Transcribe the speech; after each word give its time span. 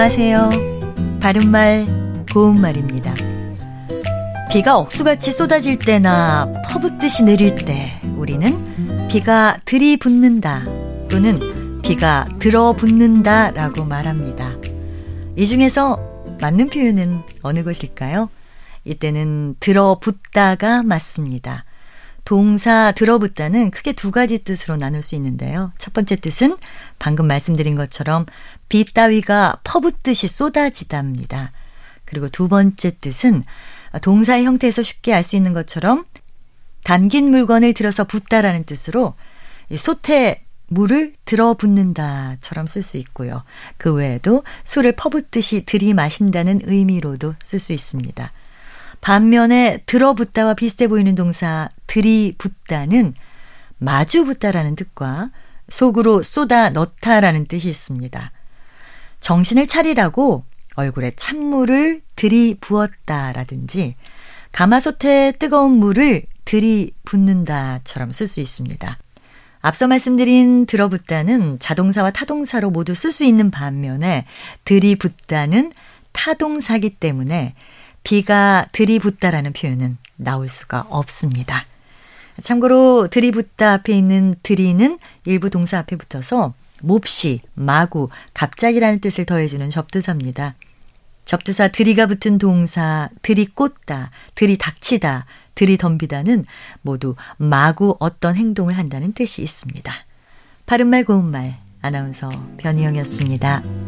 안녕하세요. 0.00 0.50
바른말, 1.18 2.24
고운말입니다. 2.32 3.14
비가 4.48 4.78
억수같이 4.78 5.32
쏟아질 5.32 5.76
때나 5.76 6.52
퍼붓듯이 6.68 7.24
내릴 7.24 7.56
때 7.56 8.00
우리는 8.16 9.08
비가 9.08 9.58
들이붓는다 9.64 10.62
또는 11.10 11.82
비가 11.82 12.28
들어붙는다 12.38 13.50
라고 13.50 13.84
말합니다. 13.84 14.52
이 15.34 15.44
중에서 15.44 15.98
맞는 16.40 16.68
표현은 16.68 17.20
어느 17.42 17.64
것일까요? 17.64 18.30
이때는 18.84 19.56
들어붙다가 19.58 20.84
맞습니다. 20.84 21.64
동사 22.28 22.92
들어붙다는 22.92 23.70
크게 23.70 23.94
두 23.94 24.10
가지 24.10 24.36
뜻으로 24.36 24.76
나눌 24.76 25.00
수 25.00 25.14
있는데요. 25.14 25.72
첫 25.78 25.94
번째 25.94 26.16
뜻은 26.16 26.58
방금 26.98 27.26
말씀드린 27.26 27.74
것처럼 27.74 28.26
비 28.68 28.84
따위가 28.92 29.60
퍼붓듯이 29.64 30.28
쏟아지답니다. 30.28 31.52
그리고 32.04 32.28
두 32.28 32.46
번째 32.46 32.98
뜻은 33.00 33.44
동사의 34.02 34.44
형태에서 34.44 34.82
쉽게 34.82 35.14
알 35.14 35.22
수 35.22 35.36
있는 35.36 35.54
것처럼 35.54 36.04
담긴 36.84 37.30
물건을 37.30 37.72
들어서 37.72 38.04
붓다라는 38.04 38.64
뜻으로 38.64 39.14
솥에 39.74 40.44
물을 40.66 41.14
들어붓는다처럼 41.24 42.66
쓸 42.66 42.82
수 42.82 42.98
있고요. 42.98 43.42
그 43.78 43.94
외에도 43.94 44.44
술을 44.64 44.96
퍼붓듯이 44.96 45.64
들이마신다는 45.64 46.60
의미로도 46.64 47.36
쓸 47.42 47.58
수 47.58 47.72
있습니다. 47.72 48.32
반면에 49.00 49.82
들어붙다와 49.86 50.52
비슷해 50.52 50.88
보이는 50.88 51.14
동사 51.14 51.70
들이붓다는 51.88 53.14
마주붓다라는 53.78 54.76
뜻과 54.76 55.30
속으로 55.68 56.22
쏟아 56.22 56.70
넣다라는 56.70 57.46
뜻이 57.46 57.68
있습니다. 57.68 58.32
정신을 59.20 59.66
차리라고 59.66 60.44
얼굴에 60.76 61.12
찬물을 61.16 62.02
들이부었다라든지 62.14 63.96
가마솥에 64.52 65.32
뜨거운 65.38 65.72
물을 65.72 66.22
들이붓는다처럼 66.44 68.12
쓸 68.12 68.26
수 68.28 68.40
있습니다. 68.40 68.98
앞서 69.60 69.88
말씀드린 69.88 70.66
들어붙다는 70.66 71.58
자동사와 71.58 72.12
타동사로 72.12 72.70
모두 72.70 72.94
쓸 72.94 73.12
수 73.12 73.24
있는 73.24 73.50
반면에 73.50 74.24
들이붓다는 74.64 75.72
타동사기 76.12 76.90
때문에 76.90 77.54
비가 78.04 78.66
들이붓다라는 78.72 79.52
표현은 79.52 79.98
나올 80.16 80.48
수가 80.48 80.86
없습니다. 80.88 81.66
참고로 82.40 83.08
들이붓다 83.08 83.72
앞에 83.74 83.96
있는 83.96 84.34
들이는 84.42 84.98
일부 85.24 85.50
동사 85.50 85.78
앞에 85.78 85.96
붙어서 85.96 86.54
몹시, 86.82 87.40
마구, 87.54 88.08
갑자기라는 88.34 89.00
뜻을 89.00 89.24
더해주는 89.24 89.68
접두사입니다. 89.70 90.54
접두사 91.24 91.68
들이가 91.68 92.06
붙은 92.06 92.38
동사 92.38 93.08
들이꽂다, 93.22 94.10
들이닥치다, 94.34 95.26
들이덤비다는 95.54 96.46
모두 96.82 97.16
마구 97.36 97.96
어떤 97.98 98.36
행동을 98.36 98.78
한다는 98.78 99.12
뜻이 99.12 99.42
있습니다. 99.42 99.92
바른말 100.66 101.04
고운말 101.04 101.58
아나운서 101.82 102.30
변희영이었습니다. 102.58 103.87